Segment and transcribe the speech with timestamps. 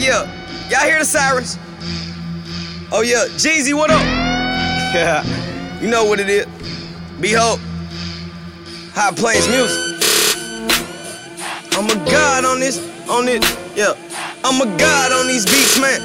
[0.00, 0.24] yeah.
[0.70, 1.58] Y'all hear the sirens?
[2.92, 4.00] Oh yeah, Jeezy, what up?
[4.94, 5.22] Yeah,
[5.80, 6.46] you know what it is.
[7.20, 7.60] B-Hold,
[8.94, 9.76] High Planes music.
[11.72, 12.78] I'm a god on this,
[13.08, 13.44] on it,
[13.76, 13.94] yeah.
[14.44, 16.00] I'm a god on these beats, man.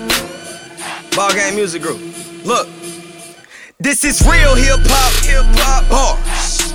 [1.16, 2.00] Ball game music group.
[2.44, 2.68] Look,
[3.80, 6.74] this is real hip hop, hip hop bars,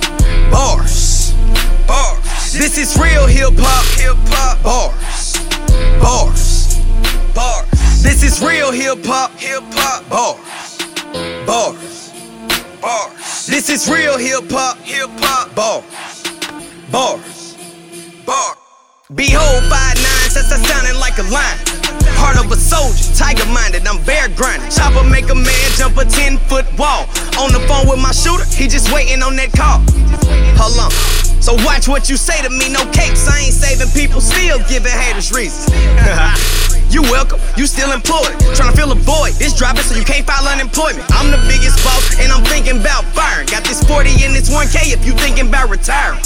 [0.51, 1.33] bars,
[1.87, 2.53] bars.
[2.53, 5.35] This is real hip hop, hip hop bars,
[6.01, 6.46] bars,
[7.37, 8.01] bars.
[8.01, 10.41] This is real hip hop, hip hop bars,
[11.45, 12.09] bars,
[12.81, 13.45] bars.
[13.45, 15.85] This is real hip hop, hip hop bars,
[16.89, 17.53] bars,
[18.25, 18.57] bars.
[19.13, 21.61] B-Hold, five nine, since sounding like a lion.
[22.17, 24.73] Heart of a soldier, tiger minded, I'm bear grinding.
[24.73, 27.05] Chopper make a man jump a 10 foot wall.
[27.37, 29.85] On the phone with my shooter, he just waiting on that call.
[30.57, 30.91] Hold on.
[31.39, 33.29] So watch what you say to me, no capes.
[33.29, 35.69] I ain't saving people, still giving haters reasons.
[37.17, 38.29] you welcome, you still employed.
[38.53, 39.33] Trying to fill a void.
[39.41, 41.05] This dropping so you can't file unemployment.
[41.09, 43.47] I'm the biggest boss, and I'm thinking about firing.
[43.47, 46.21] Got this 40 and this 1K if you thinking about retiring.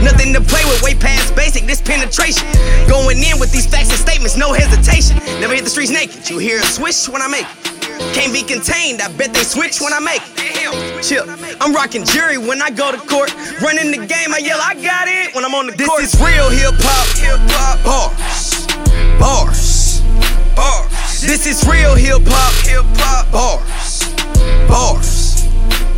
[0.00, 2.48] Nothing to play with, way past basic, this penetration.
[2.88, 5.20] Going in with these facts and statements, no hesitation.
[5.40, 7.70] Never hit the streets naked, you hear a swish when I make it.
[8.16, 11.04] Can't be contained, I bet they switch when I make it.
[11.04, 11.28] Chill,
[11.60, 13.28] I'm rocking jury when I go to court.
[13.60, 16.00] Running the game, I yell, I got it when I'm on the this court.
[16.00, 17.59] This is real hip hop,
[22.10, 24.14] hip hop, hip hop bars,
[24.68, 25.46] bars,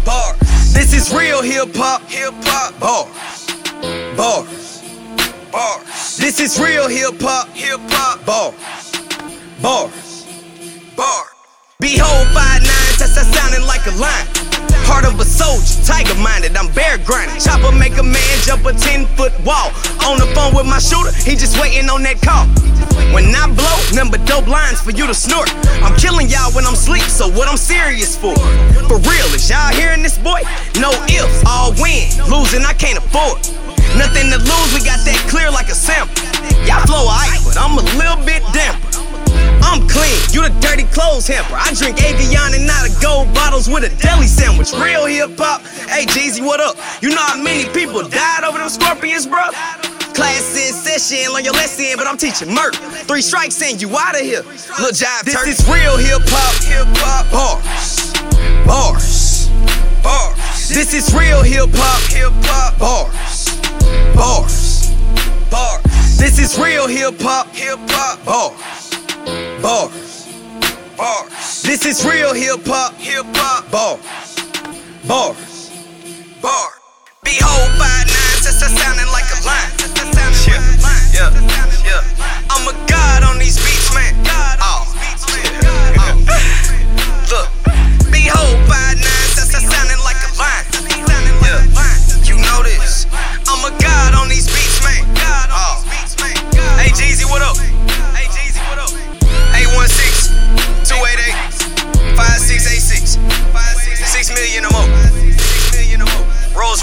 [0.04, 0.72] bars.
[0.72, 3.32] This is real hip hop, hip hop bars.
[4.16, 4.82] Bars.
[5.50, 6.16] Bars.
[6.16, 7.48] This is real hip hop.
[7.48, 8.24] Hip hop.
[8.24, 8.92] Bars.
[9.60, 10.26] Bars.
[10.96, 11.28] Bars.
[11.80, 14.51] B-Hold, five nine, that's I sounding like a lion.
[14.92, 17.40] Heart of a soldier, tiger minded, I'm bear grinding.
[17.40, 19.72] Chopper make a man jump a 10 foot wall.
[20.04, 22.44] On the phone with my shooter, he just waiting on that call.
[23.16, 25.48] When I blow, number dope lines for you to snort.
[25.80, 28.36] I'm killing y'all when I'm sleep, so what I'm serious for?
[28.84, 30.44] For real, is y'all hearing this boy?
[30.76, 32.12] No ifs, all win.
[32.28, 33.40] Losing, I can't afford.
[33.96, 36.20] Nothing to lose, we got that clear like a sample.
[36.68, 38.91] Y'all flow ice, but I'm a little bit damper.
[40.42, 41.54] You the dirty clothes hamper.
[41.54, 44.72] I drink Avion and not a gold bottles with a deli sandwich.
[44.72, 45.62] Real hip hop.
[45.86, 46.74] Hey Jeezy, what up?
[47.00, 49.50] You know how many people died over them scorpions, bro?
[50.18, 52.76] Class in session, learn your lesson, but I'm teaching murder.
[53.06, 54.42] Three strikes and you out of here.
[54.42, 58.10] Little jive This is real hip hop, hip hop bars,
[58.66, 59.48] bars,
[60.02, 60.68] bars.
[60.68, 63.62] This is real hip hop, hip hop bars
[64.14, 64.92] bars,
[65.50, 66.18] bars.
[66.18, 70.11] This is real hip hop, hip hop, bars, bars,
[70.96, 71.62] bars.
[71.62, 74.00] This is real hip hop, hip hop, bars,
[75.06, 75.70] bars,
[76.40, 76.72] bars.
[77.24, 79.82] B-Hold, five nine, since I sounding like a lion.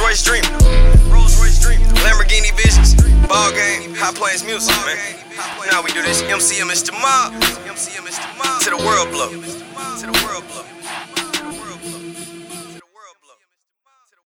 [0.09, 0.43] Royce Dream.
[1.13, 1.81] Rolls Royce Dream.
[2.01, 2.95] Lamborghini Visions.
[3.27, 3.93] Ball game.
[3.93, 4.97] High Planes music, man.
[5.69, 6.23] Now we do this.
[6.23, 7.33] MCM is the mob.
[8.63, 9.29] To the world blow.
[9.29, 11.28] To the world blow.